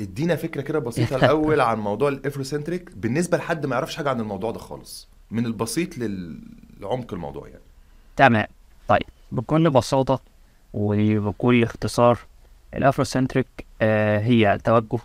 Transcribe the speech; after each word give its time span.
ادينا 0.00 0.36
فكرة 0.36 0.60
كده 0.60 0.78
بسيطة 0.78 1.16
الأول 1.24 1.60
عن 1.60 1.78
موضوع 1.78 2.08
ال 2.08 2.15
Afrocentric 2.15 2.90
بالنسبة 2.96 3.36
لحد 3.38 3.66
ما 3.66 3.74
يعرفش 3.74 3.96
حاجة 3.96 4.10
عن 4.10 4.20
الموضوع 4.20 4.50
ده 4.50 4.58
خالص. 4.58 5.08
من 5.30 5.46
البسيط 5.46 5.98
لعمق 6.80 7.14
الموضوع 7.14 7.48
يعني. 7.48 7.62
تمام. 8.16 8.46
طيب 8.88 9.02
بكل 9.32 9.70
بساطة 9.70 10.20
وبكل 10.74 11.62
اختصار 11.62 12.18
ال 12.76 12.82
Afrocentric 12.82 13.46
آه 13.82 14.18
هي 14.18 14.58
توجه 14.64 14.98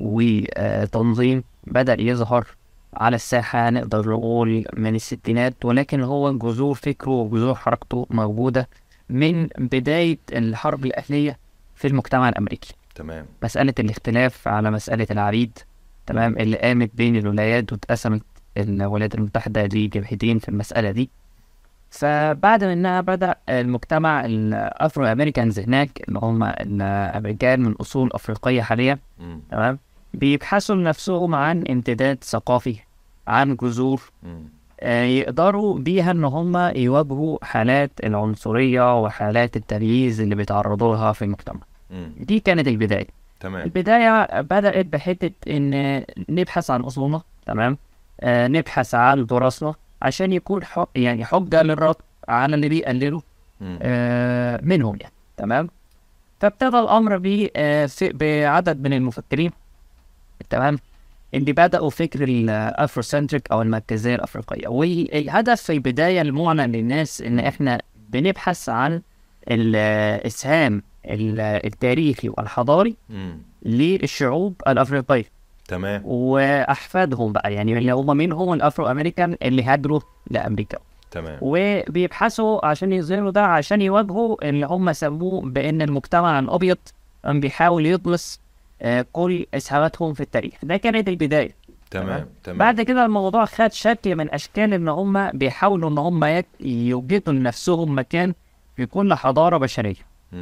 وتنظيم 0.00 1.44
بدأ 1.66 2.00
يظهر 2.00 2.46
على 2.94 3.16
الساحة 3.16 3.70
نقدر 3.70 4.10
نقول 4.10 4.64
من 4.76 4.94
الستينات 4.94 5.64
ولكن 5.64 6.00
هو 6.00 6.38
جذور 6.38 6.74
فكره 6.74 7.10
وجذور 7.10 7.54
حركته 7.54 8.06
موجودة 8.10 8.68
من 9.08 9.46
بداية 9.58 10.18
الحرب 10.32 10.84
الأهلية 10.86 11.38
في 11.74 11.86
المجتمع 11.88 12.28
الأمريكي. 12.28 12.74
تمام 12.94 13.26
مسألة 13.42 13.74
الاختلاف 13.78 14.48
على 14.48 14.70
مسألة 14.70 15.06
العبيد 15.10 15.58
تمام 16.06 16.38
اللي 16.38 16.56
قامت 16.56 16.90
بين 16.94 17.16
الولايات 17.16 17.72
واتقسمت 17.72 18.22
الولايات 18.56 19.14
المتحدة 19.14 19.64
لجبهتين 19.64 20.38
في 20.38 20.48
المسألة 20.48 20.90
دي 20.90 21.10
فبعد 21.90 22.64
منها 22.64 23.00
بدأ 23.00 23.34
المجتمع 23.48 24.24
الأفرو 24.24 25.04
أمريكانز 25.04 25.58
هناك 25.58 26.02
اللي 26.08 26.18
هم 26.22 26.42
الأمريكان 26.44 27.60
من 27.60 27.72
أصول 27.72 28.10
أفريقية 28.12 28.62
حاليا. 28.62 28.98
تمام 29.50 29.78
بيبحثوا 30.14 30.74
لنفسهم 30.74 31.34
عن 31.34 31.64
امتداد 31.70 32.24
ثقافي 32.24 32.76
عن 33.28 33.56
جذور. 33.56 34.10
آه، 34.80 35.04
يقدروا 35.04 35.78
بيها 35.78 36.10
إن 36.10 36.24
هم 36.24 36.56
يواجهوا 36.76 37.38
حالات 37.42 37.90
العنصرية 38.04 39.02
وحالات 39.02 39.56
التمييز 39.56 40.20
اللي 40.20 40.34
بيتعرضوا 40.34 40.96
لها 40.96 41.12
في 41.12 41.24
المجتمع. 41.24 41.60
دي 42.16 42.40
كانت 42.40 42.68
البداية. 42.68 43.06
تمام. 43.40 43.62
البداية 43.62 44.40
بدأت 44.40 44.86
بحتة 44.86 45.30
إن 45.50 46.04
نبحث 46.28 46.70
عن 46.70 46.80
أصولنا 46.80 47.22
تمام؟ 47.46 47.78
آه 48.20 48.48
نبحث 48.48 48.94
عن 48.94 49.26
تراثنا 49.26 49.74
عشان 50.02 50.32
يكون 50.32 50.64
حق 50.64 50.88
يعني 50.96 51.24
حجة 51.24 51.62
للرد 51.62 51.94
على 52.28 52.54
اللي 52.54 52.68
بيقللوا. 52.68 53.20
آه 53.62 54.60
منهم 54.62 54.96
يعني 55.00 55.12
تمام؟ 55.36 55.68
فابتدى 56.40 56.78
الأمر 56.78 57.18
ب 57.18 57.48
آه 57.56 57.88
بعدد 58.02 58.82
من 58.82 58.92
المفكرين 58.92 59.50
تمام؟ 60.50 60.78
اللي 61.34 61.52
بدأوا 61.52 61.90
فكر 61.90 62.24
الأفروسنتريك 62.24 63.50
أو 63.52 63.62
المركزيه 63.62 64.14
الأفريقية. 64.14 64.68
والهدف 64.68 65.62
في 65.62 65.72
البداية 65.72 66.22
المعلن 66.22 66.72
للناس 66.72 67.20
إن 67.22 67.38
إحنا 67.38 67.82
بنبحث 68.10 68.68
عن 68.68 69.02
الإسهام 69.50 70.74
ال- 70.76 70.82
التاريخي 71.04 72.28
والحضاري. 72.28 72.96
للشعوب 73.62 74.54
الأفريقية. 74.68 75.24
تمام. 75.68 76.02
وأحفادهم 76.04 77.32
بقى 77.32 77.54
يعني 77.54 77.78
اللي 77.78 77.92
هم 77.92 78.16
منهم 78.16 78.52
الافرو 78.52 78.86
امريكان 78.86 79.36
اللي 79.42 79.62
هاجروا 79.62 80.00
لأمريكا. 80.30 80.78
تمام. 81.10 81.38
وبيبحثوا 81.40 82.66
عشان 82.66 82.92
يظهروا 82.92 83.30
ده 83.30 83.42
عشان 83.44 83.82
يواجهوا 83.82 84.48
اللي 84.48 84.66
هم 84.66 84.92
سموه 84.92 85.40
بأن 85.40 85.82
المجتمع 85.82 86.38
الأبيض 86.38 86.78
كان 87.22 87.40
بيحاول 87.40 87.86
يطمس 87.86 88.40
آه، 88.82 89.06
كل 89.12 89.46
إسهاماتهم 89.54 90.14
في 90.14 90.20
التاريخ. 90.20 90.54
ده 90.62 90.76
كانت 90.76 91.08
البداية. 91.08 91.54
تمام 91.90 92.26
تمام؟ 92.44 92.58
بعد 92.58 92.80
كده 92.80 93.04
الموضوع 93.06 93.44
خد 93.44 93.72
شكل 93.72 94.16
من 94.16 94.30
أشكال 94.34 94.74
إن 94.74 94.88
هم 94.88 95.30
بيحاولوا 95.30 95.90
إن 95.90 95.98
هم 95.98 96.42
يوجدوا 96.60 97.34
لنفسهم 97.34 97.98
مكان 97.98 98.34
في 98.76 98.86
كل 98.86 99.14
حضارة 99.14 99.56
بشرية. 99.56 99.94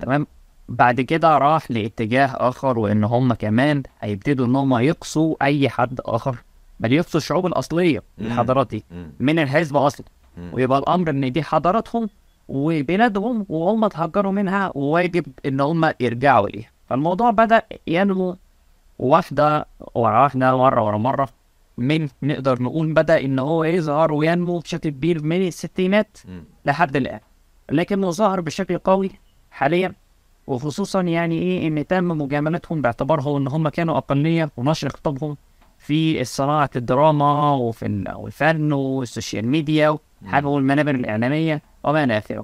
تمام؟ 0.00 0.26
بعد 0.70 1.00
كده 1.00 1.38
راح 1.38 1.70
لاتجاه 1.70 2.26
آخر 2.26 2.78
وإن 2.78 3.04
هم 3.04 3.34
كمان 3.34 3.82
هيبتدوا 4.00 4.46
إن 4.46 4.56
هم 4.56 4.74
يقصوا 4.78 5.36
أي 5.42 5.68
حد 5.68 6.00
آخر 6.04 6.36
بل 6.80 6.92
يقصوا 6.92 7.20
الشعوب 7.20 7.46
الأصلية. 7.46 8.02
الحضارات 8.20 8.70
دي. 8.70 8.84
من 9.20 9.38
الحزب 9.38 9.76
أصلا. 9.76 10.06
ويبقى 10.52 10.78
الأمر 10.78 11.10
إن 11.10 11.32
دي 11.32 11.42
حضاراتهم 11.42 12.08
وبلادهم 12.48 13.46
وهم 13.48 13.84
اتهجروا 13.84 14.32
منها 14.32 14.72
وواجب 14.74 15.26
إن 15.46 15.60
هم 15.60 15.92
يرجعوا 16.00 16.48
اليها 16.48 16.70
فالموضوع 16.88 17.30
بدأ 17.30 17.62
ينمو 17.86 18.36
واحدة 18.98 19.66
ورا 19.94 20.22
واحدة 20.22 20.56
مرة 20.56 20.84
ورا 20.84 20.96
مرة 20.98 21.28
من 21.78 22.08
نقدر 22.22 22.62
نقول 22.62 22.92
بدأ 22.92 23.20
إن 23.20 23.38
هو 23.38 23.64
يظهر 23.64 24.12
وينمو 24.12 24.58
بشكل 24.58 24.90
كبير 24.90 25.22
من 25.22 25.46
الستينات. 25.46 26.18
لحد 26.64 26.96
الآن 26.96 27.20
لكنه 27.70 28.10
ظهر 28.10 28.40
بشكل 28.40 28.78
قوي 28.78 29.10
حاليا 29.50 29.92
وخصوصا 30.54 31.00
يعني 31.02 31.38
إيه 31.38 31.68
إن 31.68 31.86
تم 31.86 32.04
مجاملتهم 32.04 32.82
باعتبارهم 32.82 33.36
إن 33.36 33.48
هم 33.48 33.68
كانوا 33.68 33.96
أقلية 33.96 34.50
ونشر 34.56 34.88
خطابهم 34.88 35.36
في 35.78 36.24
صناعه 36.24 36.70
الدراما 36.76 37.52
وفي 37.52 37.86
ال- 37.86 38.14
والفن 38.16 38.72
والسوشيال 38.72 39.46
ميديا 39.46 39.98
والمنابر 40.44 40.94
الإعلامية 40.94 41.62
وما 41.84 42.04
إلى 42.04 42.18
اخره 42.18 42.38